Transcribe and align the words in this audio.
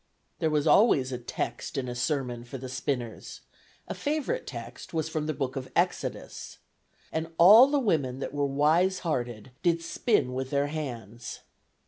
'"There 0.39 0.49
was 0.49 0.65
always 0.65 1.11
a 1.11 1.19
text 1.19 1.77
and 1.77 1.87
a 1.87 1.93
sermon 1.93 2.43
for 2.43 2.57
the 2.57 2.69
spinners; 2.69 3.41
a 3.87 3.93
favorite 3.93 4.47
text 4.47 4.95
was 4.95 5.07
from 5.07 5.27
the 5.27 5.31
Book 5.35 5.55
of 5.55 5.69
Exodus: 5.75 6.57
"And 7.11 7.29
all 7.37 7.67
the 7.67 7.77
women 7.77 8.17
that 8.17 8.33
were 8.33 8.47
wise 8.47 9.01
hearted 9.05 9.51
did 9.61 9.83
spin 9.83 10.33
with 10.33 10.49
their 10.49 10.65
hands." 10.69 11.41